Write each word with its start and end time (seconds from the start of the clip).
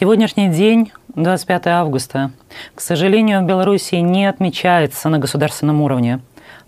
Сегодняшний 0.00 0.48
день, 0.48 0.92
25 1.14 1.66
августа, 1.66 2.30
к 2.74 2.80
сожалению, 2.80 3.42
в 3.42 3.44
Беларуси 3.44 3.96
не 3.96 4.24
отмечается 4.24 5.10
на 5.10 5.18
государственном 5.18 5.82
уровне, 5.82 6.20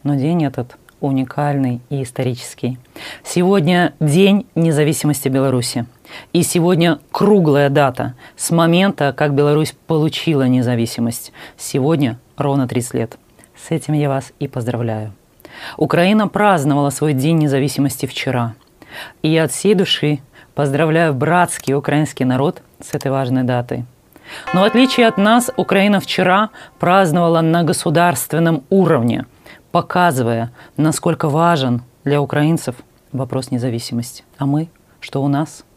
но 0.03 0.17
день 0.17 0.45
этот 0.45 0.77
уникальный 1.01 1.81
и 1.89 2.03
исторический. 2.03 2.77
Сегодня 3.25 3.95
День 4.01 4.47
независимости 4.55 5.29
Беларуси. 5.29 5.87
И 6.35 6.43
сегодня 6.43 6.99
круглая 7.11 7.71
дата 7.71 8.17
с 8.37 8.51
момента, 8.51 9.15
как 9.17 9.33
Беларусь 9.33 9.75
получила 9.87 10.47
независимость. 10.47 11.33
Сегодня 11.57 12.19
ровно 12.37 12.69
30 12.69 12.93
лет. 12.93 13.17
С 13.57 13.71
этим 13.71 13.95
я 13.95 14.11
вас 14.11 14.35
и 14.41 14.47
поздравляю. 14.47 15.15
Украина 15.79 16.29
праздновала 16.29 16.91
свой 16.91 17.15
День 17.15 17.39
независимости 17.39 18.05
вчера. 18.05 18.57
И 19.23 19.31
я 19.31 19.45
от 19.45 19.53
всей 19.53 19.75
души 19.75 20.21
поздравляю 20.55 21.15
братский 21.15 21.75
украинский 21.75 22.25
народ 22.25 22.63
с 22.81 22.95
этой 22.95 23.11
важной 23.11 23.45
датой. 23.45 23.85
Но 24.55 24.61
в 24.63 24.65
отличие 24.65 25.07
от 25.07 25.19
нас, 25.19 25.51
Украина 25.57 26.01
вчера 26.01 26.51
праздновала 26.79 27.41
на 27.41 27.65
государственном 27.65 28.65
уровне, 28.71 29.27
показывая, 29.73 30.53
насколько 30.77 31.29
важен 31.29 31.83
для 32.05 32.21
украинцев 32.21 32.77
вопрос 33.13 33.51
независимости. 33.51 34.25
А 34.39 34.47
мы, 34.47 34.69
что 35.01 35.23
у 35.23 35.29
нас– 35.29 35.65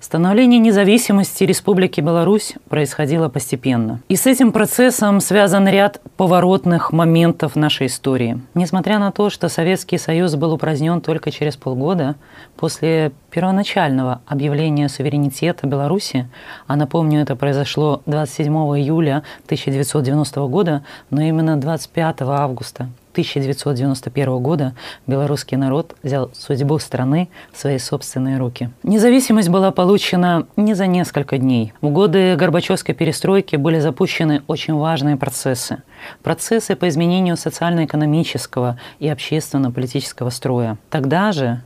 Становление 0.00 0.60
независимости 0.60 1.44
Республики 1.44 2.00
Беларусь 2.00 2.54
происходило 2.68 3.28
постепенно. 3.28 4.00
И 4.08 4.16
с 4.16 4.26
этим 4.26 4.52
процессом 4.52 5.20
связан 5.20 5.66
ряд 5.66 6.00
поворотных 6.16 6.92
моментов 6.92 7.56
нашей 7.56 7.86
истории. 7.86 8.40
Несмотря 8.54 8.98
на 8.98 9.10
то, 9.10 9.30
что 9.30 9.48
Советский 9.48 9.98
Союз 9.98 10.34
был 10.34 10.52
упразднен 10.52 11.00
только 11.00 11.30
через 11.30 11.56
полгода 11.56 12.16
после 12.56 13.12
первоначального 13.30 14.20
объявления 14.26 14.88
суверенитета 14.88 15.66
Беларуси, 15.66 16.28
а 16.66 16.76
напомню, 16.76 17.22
это 17.22 17.34
произошло 17.34 18.02
27 18.06 18.52
июля 18.52 19.22
1990 19.46 20.40
года, 20.46 20.84
но 21.10 21.22
именно 21.22 21.56
25 21.56 22.22
августа 22.22 22.88
1991 23.16 24.38
года 24.42 24.74
белорусский 25.06 25.56
народ 25.56 25.96
взял 26.02 26.30
судьбу 26.34 26.78
страны 26.78 27.30
в 27.50 27.58
свои 27.58 27.78
собственные 27.78 28.36
руки. 28.36 28.68
Независимость 28.82 29.48
была 29.48 29.70
получена 29.70 30.46
не 30.56 30.74
за 30.74 30.86
несколько 30.86 31.38
дней. 31.38 31.72
В 31.80 31.88
годы 31.88 32.36
Горбачевской 32.36 32.94
перестройки 32.94 33.56
были 33.56 33.78
запущены 33.78 34.42
очень 34.48 34.74
важные 34.74 35.16
процессы. 35.16 35.82
Процессы 36.22 36.76
по 36.76 36.86
изменению 36.88 37.38
социально-экономического 37.38 38.78
и 38.98 39.08
общественно-политического 39.08 40.28
строя. 40.28 40.76
Тогда 40.90 41.32
же 41.32 41.62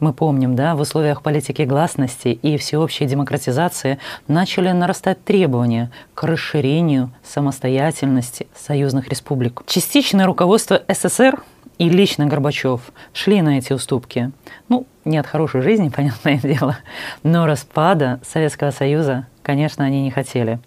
мы 0.00 0.12
помним, 0.12 0.56
да, 0.56 0.74
в 0.74 0.80
условиях 0.80 1.22
политики 1.22 1.62
гласности 1.62 2.28
и 2.28 2.56
всеобщей 2.56 3.06
демократизации 3.06 3.98
начали 4.28 4.70
нарастать 4.70 5.24
требования 5.24 5.90
к 6.14 6.24
расширению 6.24 7.10
самостоятельности 7.24 8.46
союзных 8.54 9.08
республик. 9.08 9.62
Частичное 9.66 10.26
руководство 10.26 10.82
СССР 10.88 11.42
и 11.78 11.88
лично 11.88 12.26
Горбачев 12.26 12.80
шли 13.12 13.42
на 13.42 13.58
эти 13.58 13.72
уступки. 13.72 14.30
Ну, 14.68 14.86
не 15.04 15.18
от 15.18 15.26
хорошей 15.26 15.62
жизни, 15.62 15.88
понятное 15.94 16.38
дело, 16.38 16.78
но 17.22 17.46
распада 17.46 18.20
Советского 18.26 18.70
Союза, 18.70 19.26
конечно, 19.42 19.84
они 19.84 20.02
не 20.02 20.10
хотели. 20.10 20.58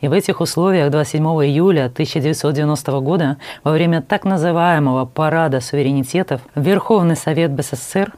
И 0.00 0.08
в 0.08 0.12
этих 0.12 0.40
условиях 0.40 0.90
27 0.90 1.24
июля 1.24 1.86
1990 1.86 3.00
года 3.00 3.38
во 3.64 3.72
время 3.72 4.02
так 4.02 4.24
называемого 4.24 5.06
парада 5.06 5.60
суверенитетов 5.60 6.40
Верховный 6.54 7.16
Совет 7.16 7.50
БССР 7.52 8.12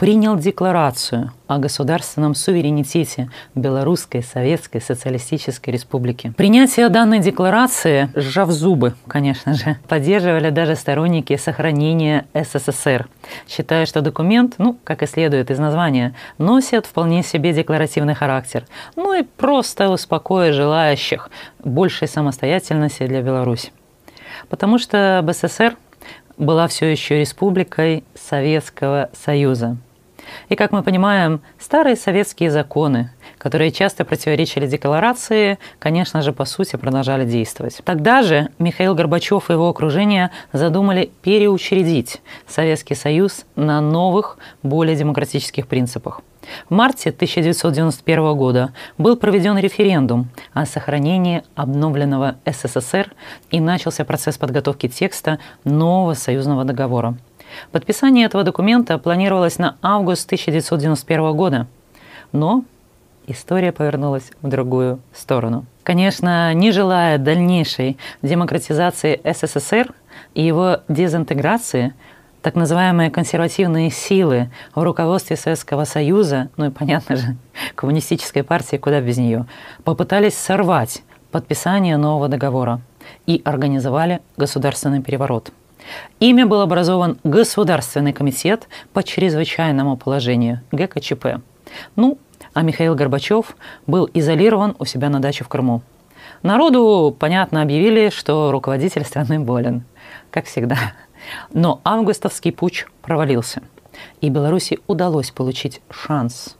принял 0.00 0.38
декларацию 0.38 1.30
о 1.46 1.58
государственном 1.58 2.34
суверенитете 2.34 3.28
Белорусской 3.54 4.22
Советской 4.22 4.80
Социалистической 4.80 5.74
Республики. 5.74 6.32
Принятие 6.38 6.88
данной 6.88 7.18
декларации, 7.18 8.08
сжав 8.14 8.48
зубы, 8.50 8.94
конечно 9.06 9.52
же, 9.52 9.76
поддерживали 9.88 10.48
даже 10.48 10.74
сторонники 10.74 11.36
сохранения 11.36 12.24
СССР, 12.32 13.10
считая, 13.46 13.84
что 13.84 14.00
документ, 14.00 14.54
ну, 14.56 14.78
как 14.84 15.02
и 15.02 15.06
следует 15.06 15.50
из 15.50 15.58
названия, 15.58 16.14
носит 16.38 16.86
вполне 16.86 17.22
себе 17.22 17.52
декларативный 17.52 18.14
характер, 18.14 18.64
ну 18.96 19.12
и 19.12 19.22
просто 19.22 19.90
успокоит 19.90 20.54
желающих 20.54 21.28
большей 21.62 22.08
самостоятельности 22.08 23.06
для 23.06 23.20
Беларуси. 23.20 23.70
Потому 24.48 24.78
что 24.78 25.20
БССР 25.22 25.76
была 26.38 26.68
все 26.68 26.86
еще 26.86 27.20
республикой 27.20 28.02
Советского 28.14 29.10
Союза– 29.12 29.76
и, 30.48 30.56
как 30.56 30.72
мы 30.72 30.82
понимаем, 30.82 31.40
старые 31.58 31.96
советские 31.96 32.50
законы, 32.50 33.12
которые 33.38 33.70
часто 33.70 34.04
противоречили 34.04 34.66
декларации, 34.66 35.58
конечно 35.78 36.22
же, 36.22 36.32
по 36.32 36.44
сути, 36.44 36.76
продолжали 36.76 37.24
действовать. 37.24 37.80
Тогда 37.84 38.22
же 38.22 38.48
Михаил 38.58 38.94
Горбачев 38.94 39.50
и 39.50 39.54
его 39.54 39.68
окружение 39.68 40.30
задумали 40.52 41.10
переучредить 41.22 42.20
Советский 42.46 42.94
Союз 42.94 43.44
на 43.56 43.80
новых, 43.80 44.38
более 44.62 44.96
демократических 44.96 45.66
принципах. 45.66 46.22
В 46.68 46.74
марте 46.74 47.10
1991 47.10 48.34
года 48.34 48.72
был 48.98 49.16
проведен 49.16 49.58
референдум 49.58 50.28
о 50.52 50.66
сохранении 50.66 51.42
обновленного 51.54 52.36
СССР 52.44 53.12
и 53.50 53.60
начался 53.60 54.04
процесс 54.04 54.38
подготовки 54.38 54.88
текста 54.88 55.38
нового 55.64 56.14
союзного 56.14 56.64
договора– 56.64 57.16
Подписание 57.72 58.26
этого 58.26 58.44
документа 58.44 58.98
планировалось 58.98 59.58
на 59.58 59.76
август 59.82 60.26
1991 60.26 61.36
года, 61.36 61.66
но 62.32 62.64
история 63.26 63.72
повернулась 63.72 64.30
в 64.42 64.48
другую 64.48 65.00
сторону. 65.12 65.64
Конечно, 65.82 66.52
не 66.54 66.72
желая 66.72 67.18
дальнейшей 67.18 67.96
демократизации 68.22 69.20
СССР 69.24 69.92
и 70.34 70.42
его 70.42 70.78
дезинтеграции, 70.88 71.94
так 72.42 72.54
называемые 72.54 73.10
консервативные 73.10 73.90
силы 73.90 74.50
в 74.74 74.82
руководстве 74.82 75.36
Советского 75.36 75.84
Союза, 75.84 76.48
ну 76.56 76.66
и, 76.66 76.70
понятно 76.70 77.16
же, 77.16 77.36
коммунистической 77.74 78.42
партии, 78.42 78.76
куда 78.76 79.00
без 79.00 79.18
нее, 79.18 79.46
попытались 79.84 80.36
сорвать 80.36 81.02
подписание 81.30 81.96
нового 81.96 82.28
договора 82.28 82.80
и 83.26 83.42
организовали 83.44 84.20
государственный 84.36 85.02
переворот– 85.02 85.52
Ими 86.18 86.44
был 86.44 86.60
образован 86.60 87.18
Государственный 87.24 88.12
комитет 88.12 88.68
по 88.92 89.02
чрезвычайному 89.02 89.96
положению 89.96 90.60
ГКЧП. 90.72 91.40
Ну, 91.96 92.18
а 92.52 92.62
Михаил 92.62 92.94
Горбачев 92.94 93.56
был 93.86 94.08
изолирован 94.12 94.74
у 94.78 94.84
себя 94.84 95.08
на 95.08 95.20
даче 95.20 95.44
в 95.44 95.48
Крыму. 95.48 95.82
Народу, 96.42 97.14
понятно, 97.18 97.62
объявили, 97.62 98.10
что 98.10 98.50
руководитель 98.50 99.04
страны 99.04 99.40
болен, 99.40 99.84
как 100.30 100.46
всегда. 100.46 100.78
Но 101.52 101.80
августовский 101.84 102.50
путь 102.50 102.86
провалился, 103.02 103.62
и 104.20 104.30
Беларуси 104.30 104.78
удалось 104.86 105.30
получить 105.30 105.82
шанс 105.90 106.56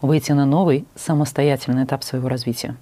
выйти 0.00 0.32
на 0.32 0.46
новый 0.46 0.86
самостоятельный 0.94 1.84
этап 1.84 2.04
своего 2.04 2.28
развития. 2.28 2.76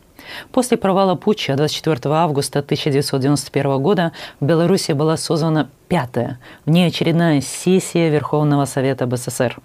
После 0.52 0.76
провала 0.76 1.14
путча 1.14 1.56
24 1.56 2.14
августа 2.14 2.60
1991 2.60 3.82
года 3.82 4.12
в 4.38 4.44
Беларуси 4.44 4.92
была 4.92 5.16
создана 5.16 5.68
пятая, 5.88 6.38
внеочередная 6.66 7.40
сессия 7.40 8.10
Верховного 8.10 8.64
Совета 8.64 9.06
БССР 9.06 9.58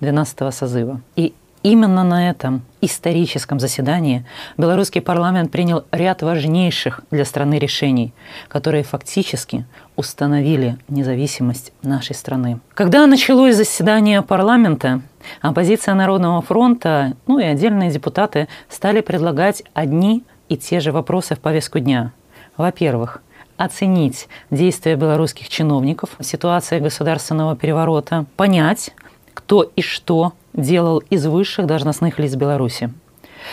12 0.00 0.54
созыва. 0.54 1.00
И 1.16 1.34
Именно 1.68 2.02
на 2.02 2.30
этом 2.30 2.62
историческом 2.80 3.60
заседании 3.60 4.24
белорусский 4.56 5.02
парламент 5.02 5.52
принял 5.52 5.84
ряд 5.92 6.22
важнейших 6.22 7.02
для 7.10 7.26
страны 7.26 7.58
решений, 7.58 8.14
которые 8.48 8.84
фактически 8.84 9.66
установили 9.94 10.78
независимость 10.88 11.74
нашей 11.82 12.14
страны. 12.14 12.60
Когда 12.72 13.06
началось 13.06 13.54
заседание 13.54 14.22
парламента, 14.22 15.02
оппозиция 15.42 15.94
Народного 15.94 16.40
фронта, 16.40 17.12
ну 17.26 17.38
и 17.38 17.44
отдельные 17.44 17.90
депутаты 17.90 18.48
стали 18.70 19.02
предлагать 19.02 19.62
одни 19.74 20.24
и 20.48 20.56
те 20.56 20.80
же 20.80 20.90
вопросы 20.90 21.34
в 21.34 21.38
повестку 21.38 21.80
дня. 21.80 22.12
Во-первых, 22.56 23.20
оценить 23.58 24.26
действия 24.50 24.96
белорусских 24.96 25.50
чиновников 25.50 26.16
в 26.18 26.80
государственного 26.80 27.56
переворота, 27.56 28.24
понять, 28.38 28.94
кто 29.34 29.64
и 29.64 29.82
что 29.82 30.32
делал 30.58 30.98
из 30.98 31.26
высших 31.26 31.66
должностных 31.66 32.18
лиц 32.18 32.34
Беларуси. 32.34 32.92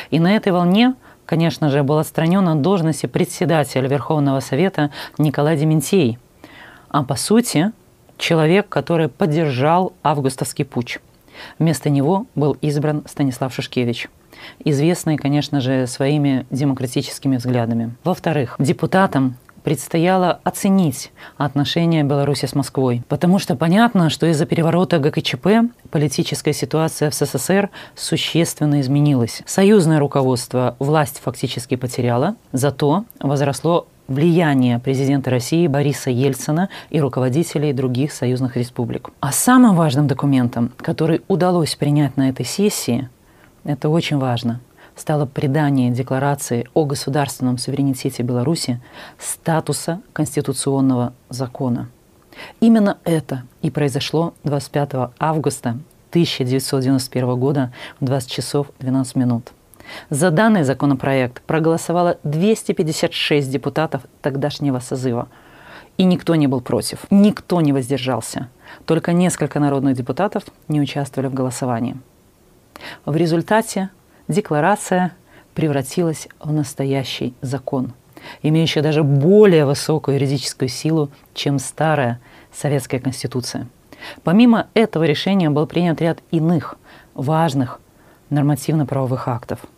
И 0.09 0.19
на 0.19 0.35
этой 0.35 0.51
волне, 0.51 0.95
конечно 1.25 1.69
же, 1.69 1.83
был 1.83 1.99
отстранен 1.99 2.47
от 2.49 2.61
должности 2.61 3.05
председателя 3.05 3.87
Верховного 3.87 4.41
Совета 4.41 4.91
Николай 5.17 5.55
Дементей, 5.55 6.19
а 6.89 7.03
по 7.03 7.15
сути 7.15 7.71
человек, 8.17 8.67
который 8.67 9.07
поддержал 9.07 9.93
августовский 10.03 10.65
путь. 10.65 10.99
Вместо 11.59 11.89
него 11.89 12.25
был 12.35 12.57
избран 12.61 13.03
Станислав 13.07 13.53
Шишкевич 13.53 14.09
известный, 14.63 15.17
конечно 15.17 15.61
же, 15.61 15.87
своими 15.87 16.45
демократическими 16.49 17.37
взглядами. 17.37 17.95
Во-вторых, 18.03 18.55
депутатам 18.59 19.35
предстояло 19.65 20.39
оценить 20.43 21.11
отношения 21.37 22.03
Беларуси 22.03 22.45
с 22.45 22.53
Москвой. 22.53 23.01
Потому 23.09 23.39
что 23.39 23.55
понятно, 23.55 24.11
что 24.11 24.27
из-за 24.27 24.45
переворота 24.45 24.99
ГКЧП 24.99 25.47
политическая 25.89 26.53
ситуация 26.53 27.09
в 27.09 27.15
СССР 27.15 27.71
существенно 27.95 28.79
изменилась. 28.79 29.41
Союзное 29.47 29.99
руководство 29.99 30.75
власть 30.77 31.19
фактически 31.21 31.75
потеряло, 31.75 32.35
зато 32.51 33.05
возросло 33.19 33.87
влияние 34.07 34.77
президента 34.77 35.31
России 35.31 35.65
Бориса 35.65 36.11
Ельцина 36.11 36.69
и 36.91 37.01
руководителей 37.01 37.73
других 37.73 38.13
союзных 38.13 38.57
республик. 38.57 39.09
А 39.19 39.31
самым 39.31 39.75
важным 39.75 40.05
документом, 40.05 40.71
который 40.77 41.23
удалось 41.27 41.73
принять 41.73 42.17
на 42.17 42.29
этой 42.29 42.45
сессии, 42.45 43.09
это 43.63 43.89
очень 43.89 44.19
важно, 44.19 44.61
стало 44.95 45.25
придание 45.25 45.91
Декларации 45.91 46.67
о 46.73 46.85
государственном 46.85 47.57
суверенитете 47.57 48.23
Беларуси 48.23 48.81
статуса 49.19 50.01
конституционного 50.13 51.13
закона. 51.29 51.89
Именно 52.59 52.97
это 53.03 53.43
и 53.61 53.71
произошло 53.71 54.33
25 54.43 55.11
августа 55.19 55.77
1991 56.09 57.39
года 57.39 57.73
в 57.99 58.05
20 58.05 58.29
часов 58.29 58.67
12 58.79 59.15
минут. 59.15 59.51
За 60.09 60.31
данный 60.31 60.63
законопроект 60.63 61.41
проголосовало 61.43 62.17
256 62.23 63.51
депутатов 63.51 64.03
тогдашнего 64.21 64.79
созыва. 64.79 65.27
И 65.97 66.03
никто 66.03 66.35
не 66.35 66.47
был 66.47 66.59
против, 66.59 67.05
никто 67.09 67.61
не 67.61 67.71
воздержался. 67.71 68.49
Только 68.85 69.13
несколько 69.13 69.59
народных 69.59 69.95
депутатов 69.95 70.43
не 70.67 70.81
участвовали 70.81 71.29
в 71.29 71.33
голосовании. 71.33 71.95
В 73.05 73.15
результате 73.15 73.89
декларация 74.27 75.13
превратилась 75.53 76.27
в 76.39 76.51
настоящий 76.51 77.33
закон, 77.41 77.93
имеющий 78.41 78.81
даже 78.81 79.03
более 79.03 79.65
высокую 79.65 80.15
юридическую 80.15 80.69
силу, 80.69 81.09
чем 81.33 81.59
старая 81.59 82.19
советская 82.51 82.99
конституция. 82.99 83.67
Помимо 84.23 84.67
этого 84.73 85.03
решения 85.03 85.49
был 85.49 85.67
принят 85.67 86.01
ряд 86.01 86.19
иных 86.31 86.75
важных 87.13 87.79
нормативно-правовых 88.29 89.27
актов– 89.27 89.59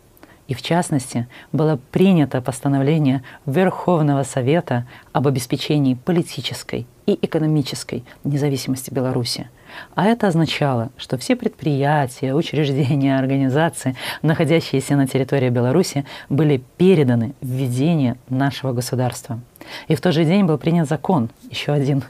и 0.47 0.53
в 0.53 0.61
частности 0.61 1.27
было 1.51 1.77
принято 1.91 2.41
постановление 2.41 3.23
Верховного 3.45 4.23
Совета 4.23 4.87
об 5.11 5.27
обеспечении 5.27 5.93
политической 5.93 6.87
и 7.07 7.17
экономической 7.21 8.03
независимости 8.23 8.93
Беларуси. 8.93 9.49
А 9.95 10.05
это 10.05 10.27
означало, 10.27 10.91
что 10.97 11.17
все 11.17 11.35
предприятия, 11.35 12.35
учреждения, 12.35 13.17
организации, 13.17 13.95
находящиеся 14.21 14.95
на 14.95 15.07
территории 15.07 15.49
Беларуси, 15.49 16.05
были 16.29 16.61
переданы 16.77 17.33
в 17.41 17.47
ведение 17.47 18.17
нашего 18.29 18.73
государства. 18.73 19.39
И 19.87 19.95
в 19.95 20.01
тот 20.01 20.13
же 20.13 20.25
день 20.25 20.45
был 20.45 20.57
принят 20.57 20.87
закон, 20.87 21.29
еще 21.49 21.71
один, 21.71 22.03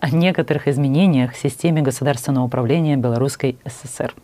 о 0.00 0.10
некоторых 0.10 0.68
изменениях 0.68 1.32
в 1.32 1.38
системе 1.38 1.82
государственного 1.82 2.44
управления 2.44 2.96
Белорусской 2.96 3.58
ССР. 3.66 4.14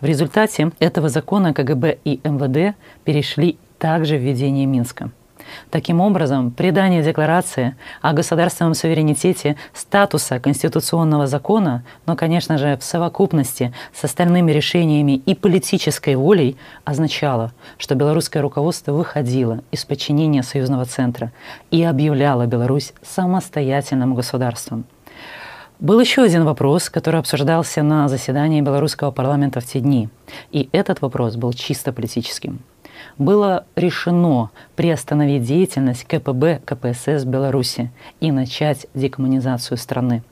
В 0.00 0.04
результате 0.04 0.72
этого 0.80 1.08
закона 1.08 1.54
КГБ 1.54 1.98
и 2.04 2.20
МВД 2.24 2.76
перешли 3.04 3.56
также 3.78 4.16
в 4.16 4.22
ведение 4.22 4.66
Минска. 4.66 5.10
Таким 5.70 6.00
образом, 6.00 6.50
придание 6.50 7.02
декларации 7.02 7.76
о 8.02 8.12
государственном 8.12 8.74
суверенитете 8.74 9.56
статуса 9.72 10.40
конституционного 10.40 11.26
закона, 11.26 11.84
но, 12.06 12.16
конечно 12.16 12.58
же, 12.58 12.76
в 12.76 12.84
совокупности 12.84 13.72
с 13.92 14.04
остальными 14.04 14.52
решениями 14.52 15.22
и 15.26 15.34
политической 15.34 16.14
волей 16.14 16.56
означало, 16.84 17.52
что 17.78 17.94
белорусское 17.94 18.42
руководство 18.42 18.92
выходило 18.92 19.62
из 19.70 19.84
подчинения 19.84 20.42
союзного 20.42 20.84
центра 20.84 21.32
и 21.70 21.82
объявляло 21.82 22.46
Беларусь 22.46 22.92
самостоятельным 23.02 24.14
государством. 24.14 24.84
Был 25.80 26.00
еще 26.00 26.22
один 26.22 26.44
вопрос, 26.44 26.88
который 26.88 27.20
обсуждался 27.20 27.82
на 27.82 28.08
заседании 28.08 28.60
белорусского 28.60 29.10
парламента 29.10 29.60
в 29.60 29.66
те 29.66 29.80
дни. 29.80 30.08
И 30.52 30.68
этот 30.72 31.02
вопрос 31.02 31.36
был 31.36 31.52
чисто 31.52 31.92
политическим. 31.92 32.60
Было 33.18 33.64
решено 33.76 34.50
приостановить 34.76 35.44
деятельность 35.44 36.04
КПБ 36.04 36.60
КПСС 36.64 37.24
Беларуси 37.24 37.90
и 38.20 38.32
начать 38.32 38.86
декоммунизацию 38.94 39.78
страны. 39.78 40.22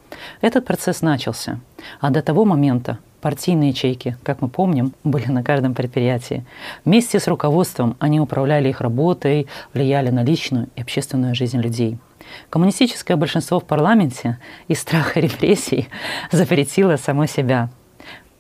Этот 0.40 0.64
процесс 0.64 1.02
начался, 1.02 1.61
а 2.00 2.11
до 2.11 2.23
того 2.23 2.44
момента 2.44 2.99
партийные 3.20 3.70
ячейки, 3.70 4.17
как 4.25 4.40
мы 4.40 4.49
помним, 4.49 4.93
были 5.05 5.26
на 5.26 5.44
каждом 5.44 5.75
предприятии. 5.75 6.44
Вместе 6.84 7.20
с 7.20 7.29
руководством 7.29 7.96
они 8.00 8.20
управляли 8.20 8.69
их 8.69 8.81
работой, 8.81 9.46
влияли 9.73 10.11
на 10.11 10.25
личную 10.25 10.69
и 10.75 10.81
общественную 10.81 11.34
жизнь 11.34 11.61
людей– 11.61 11.99
Коммунистическое 12.50 13.17
большинство 13.17 13.61
в 13.61 13.64
парламенте 13.64 14.38
из 14.69 14.81
страха 14.81 15.20
репрессий 15.20 15.88
запретило 16.31 16.96
само 16.96 17.26
себя. 17.26 17.70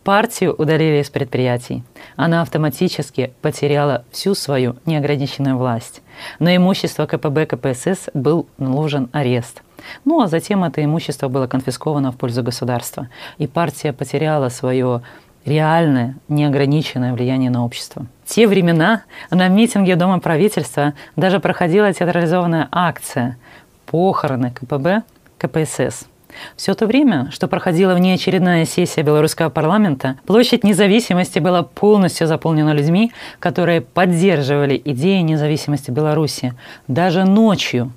Партию 0.04 0.54
удалили 0.54 1.00
из 1.00 1.10
предприятий. 1.10 1.84
Она 2.16 2.42
автоматически 2.42 3.32
потеряла 3.40 4.04
всю 4.10 4.34
свою 4.34 4.74
неограниченную 4.84 5.56
власть. 5.56 6.02
На 6.40 6.56
имущество 6.56 7.06
КПБ 7.06 7.46
КПСС 7.46 8.08
был 8.12 8.46
наложен 8.58 9.08
арест. 9.12 9.62
Ну 10.04 10.20
а 10.20 10.26
затем 10.26 10.64
это 10.64 10.84
имущество 10.84 11.28
было 11.28 11.46
конфисковано 11.46 12.10
в 12.10 12.16
пользу 12.16 12.42
государства. 12.42 13.08
И 13.38 13.46
партия 13.46 13.92
потеряла 13.92 14.48
свое 14.48 15.02
реальное, 15.44 16.16
неограниченное 16.28 17.12
влияние 17.12 17.50
на 17.50 17.64
общество. 17.64 18.06
В 18.24 18.34
те 18.34 18.48
времена 18.48 19.02
на 19.30 19.46
митинге 19.48 19.94
Дома 19.94 20.18
правительства 20.18 20.94
даже 21.14 21.38
проходила 21.38 21.92
театрализованная 21.92 22.68
акция– 22.72 23.38
похороны 23.86 24.50
КПБ, 24.50 25.02
КПСС. 25.38 26.06
Все 26.56 26.74
то 26.74 26.86
время, 26.86 27.30
что 27.30 27.48
проходила 27.48 27.94
внеочередная 27.94 28.64
сессия 28.64 29.02
белорусского 29.02 29.48
парламента, 29.50 30.16
площадь 30.26 30.64
независимости 30.64 31.38
была 31.38 31.62
полностью 31.62 32.26
заполнена 32.26 32.72
людьми, 32.72 33.12
которые 33.38 33.80
поддерживали 33.80 34.80
идеи 34.84 35.20
независимости 35.20 35.90
Беларуси. 35.90 36.54
Даже 36.88 37.24
ночью 37.24 37.92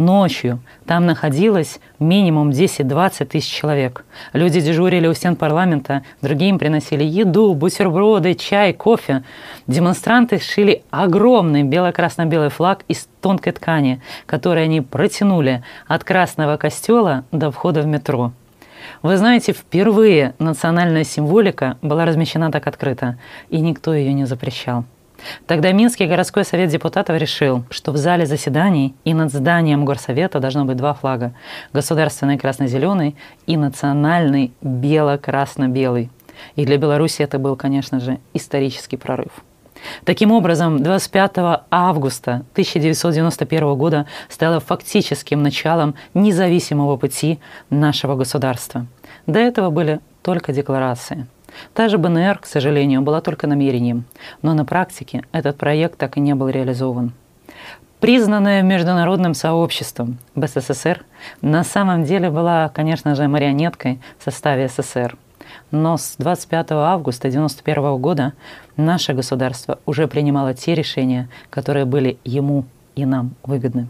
Ночью 0.00 0.60
там 0.86 1.04
находилось 1.04 1.78
минимум 1.98 2.48
10-20 2.48 3.26
тысяч 3.26 3.52
человек. 3.52 4.06
Люди 4.32 4.58
дежурили 4.58 5.06
у 5.06 5.12
стен 5.12 5.36
парламента, 5.36 6.04
другим 6.22 6.58
приносили 6.58 7.04
еду, 7.04 7.52
бутерброды, 7.52 8.32
чай, 8.32 8.72
кофе. 8.72 9.24
Демонстранты 9.66 10.40
шили 10.40 10.84
огромный 10.90 11.64
бело-красно-белый 11.64 12.48
флаг 12.48 12.80
из 12.88 13.08
тонкой 13.20 13.52
ткани, 13.52 14.00
который 14.24 14.64
они 14.64 14.80
протянули 14.80 15.62
от 15.86 16.02
Красного 16.02 16.56
костела 16.56 17.24
до 17.30 17.50
входа 17.50 17.82
в 17.82 17.86
метро. 17.86 18.32
Вы 19.02 19.18
знаете, 19.18 19.52
впервые 19.52 20.32
национальная 20.38 21.04
символика 21.04 21.76
была 21.82 22.06
размещена 22.06 22.50
так 22.50 22.66
открыто, 22.66 23.18
и 23.50 23.60
никто 23.60 23.92
ее 23.92 24.14
не 24.14 24.24
запрещал. 24.24 24.86
Тогда 25.46 25.72
Минский 25.72 26.06
городской 26.06 26.44
совет 26.44 26.70
депутатов 26.70 27.18
решил, 27.18 27.64
что 27.70 27.92
в 27.92 27.96
зале 27.96 28.26
заседаний 28.26 28.94
и 29.04 29.14
над 29.14 29.32
зданием 29.32 29.84
горсовета 29.84 30.40
должно 30.40 30.64
быть 30.64 30.76
два 30.76 30.94
флага– 30.94 31.32
государственный 31.72 32.38
красно-зеленый 32.38 33.16
и 33.46 33.56
национальный 33.56 34.52
бело-красно-белый. 34.62 36.10
И 36.56 36.64
для 36.64 36.78
Беларуси 36.78 37.22
это 37.22 37.38
был, 37.38 37.56
конечно 37.56 38.00
же, 38.00 38.18
исторический 38.34 38.96
прорыв. 38.96 39.30
Таким 40.04 40.30
образом, 40.30 40.82
25 40.82 41.62
августа 41.70 42.42
1991 42.52 43.74
года 43.74 44.06
стало 44.28 44.60
фактическим 44.60 45.42
началом 45.42 45.94
независимого 46.12 46.96
пути 46.96 47.38
нашего 47.70 48.14
государства. 48.14 48.86
До 49.26 49.38
этого 49.38 49.70
были 49.70 50.00
только 50.22 50.52
декларации– 50.52 51.26
Та 51.74 51.88
же 51.88 51.98
БНР, 51.98 52.38
к 52.38 52.46
сожалению, 52.46 53.02
была 53.02 53.20
только 53.20 53.46
намерением, 53.46 54.04
но 54.42 54.54
на 54.54 54.64
практике 54.64 55.24
этот 55.32 55.56
проект 55.56 55.98
так 55.98 56.16
и 56.16 56.20
не 56.20 56.34
был 56.34 56.48
реализован. 56.48 57.12
Признанная 58.00 58.62
международным 58.62 59.34
сообществом 59.34 60.18
БССР 60.34 61.04
на 61.42 61.62
самом 61.64 62.04
деле 62.04 62.30
была, 62.30 62.70
конечно 62.70 63.14
же, 63.14 63.28
марионеткой 63.28 64.00
в 64.18 64.24
составе 64.24 64.68
СССР. 64.68 65.18
Но 65.70 65.98
с 65.98 66.14
25 66.16 66.72
августа 66.72 67.28
1991 67.28 68.00
года 68.00 68.32
наше 68.76 69.12
государство 69.12 69.78
уже 69.84 70.08
принимало 70.08 70.54
те 70.54 70.74
решения, 70.74 71.28
которые 71.50 71.84
были 71.84 72.18
ему 72.24 72.64
и 72.96 73.04
нам 73.04 73.34
выгодны. 73.42 73.88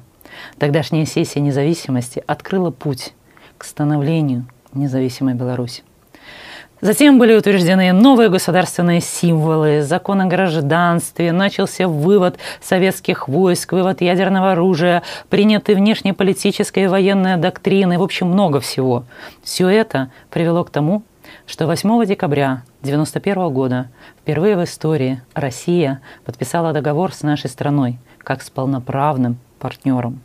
Тогдашняя 0.58 1.04
сессия 1.04 1.40
независимости 1.40 2.22
открыла 2.26 2.70
путь 2.70 3.14
к 3.58 3.64
становлению 3.64 4.46
независимой 4.72 5.34
Беларуси. 5.34 5.82
Затем 6.80 7.18
были 7.18 7.34
утверждены 7.34 7.92
новые 7.92 8.30
государственные 8.30 9.02
символы, 9.02 9.82
закон 9.82 10.22
о 10.22 10.26
гражданстве, 10.26 11.30
начался 11.30 11.86
вывод 11.86 12.38
советских 12.62 13.28
войск, 13.28 13.72
вывод 13.72 14.00
ядерного 14.00 14.52
оружия, 14.52 15.02
приняты 15.28 15.74
внешнеполитическая 15.74 16.84
и 16.84 16.88
военная 16.88 17.36
доктрины, 17.36 17.98
в 17.98 18.02
общем, 18.02 18.28
много 18.28 18.60
всего. 18.60 19.04
Все 19.42 19.68
это 19.68 20.10
привело 20.30 20.64
к 20.64 20.70
тому, 20.70 21.02
что 21.46 21.66
8 21.66 22.06
декабря 22.06 22.62
1991 22.80 23.52
года 23.52 23.88
впервые 24.22 24.56
в 24.56 24.64
истории 24.64 25.20
Россия 25.34 26.00
подписала 26.24 26.72
договор 26.72 27.12
с 27.12 27.22
нашей 27.22 27.50
страной 27.50 27.98
как 28.18 28.42
с 28.42 28.48
полноправным 28.48 29.38
партнером. 29.58 30.20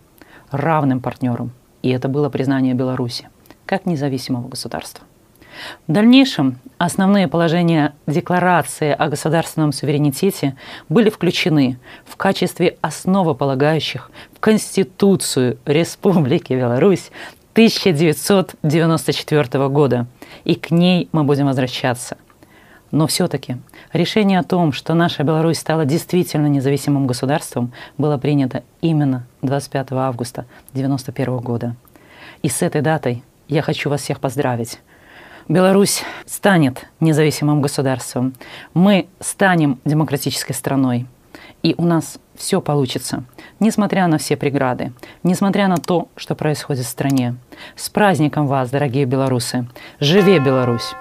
равным 0.52 1.02
партнером. 1.02 1.52
И 1.82 1.90
это 1.90 2.08
было 2.08 2.30
признание 2.30 2.74
Беларуси 2.74 3.28
как 3.66 3.86
независимого 3.86 4.48
государства. 4.48 5.04
В 5.88 5.92
дальнейшем 5.92 6.60
основные 6.78 7.28
положения 7.28 7.94
Декларации 8.08 8.92
о 8.92 9.08
государственном 9.08 9.72
суверенитете 9.72 10.56
были 10.90 11.10
включены 11.10 11.80
в 12.06 12.16
качестве 12.16 12.78
основополагающих 12.82 14.12
в 14.34 14.40
Конституцию 14.40 15.60
Республики 15.66 16.54
Беларусь 16.54 17.12
1994 17.54 19.70
года, 19.70 20.08
и 20.44 20.56
к 20.56 20.72
ней 20.72 21.10
мы 21.12 21.24
будем 21.24 21.46
возвращаться. 21.46 22.18
Но 22.92 23.08
все-таки 23.08 23.58
решение 23.94 24.40
о 24.40 24.44
том, 24.44 24.72
что 24.72 24.94
наша 24.94 25.24
Беларусь 25.24 25.60
стала 25.60 25.86
действительно 25.86 26.48
независимым 26.48 27.08
государством, 27.08 27.74
было 27.98 28.18
принято 28.18 28.64
именно 28.82 29.26
25 29.42 29.94
августа 29.94 30.46
1991 30.74 31.38
года. 31.38 31.76
И 32.42 32.50
с 32.50 32.62
этой 32.62 32.82
датой 32.82 33.24
я 33.48 33.62
хочу 33.62 33.90
вас 33.90 34.02
всех 34.02 34.20
поздравить. 34.20 34.80
Беларусь 35.48 36.04
станет 36.25 36.88
независимым 37.00 37.62
государством. 37.62 38.34
Мы 38.74 39.08
станем 39.20 39.80
демократической 39.86 40.54
страной. 40.54 41.06
И 41.62 41.75
у 41.78 41.86
нас 41.86 42.18
все 42.36 42.62
получится, 42.62 43.24
несмотря 43.60 44.08
на 44.08 44.18
все 44.18 44.38
преграды, 44.38 44.92
несмотря 45.24 45.68
на 45.68 45.78
то, 45.78 46.10
что 46.16 46.36
происходит 46.36 46.86
в 46.86 46.90
стране. 46.90 47.36
С 47.75 47.90
праздником 47.90 48.48
вас, 48.48 48.70
дорогие 48.70 49.06
белорусы! 49.06 49.68
Живе 50.00 50.40
Беларусь! 50.40 50.96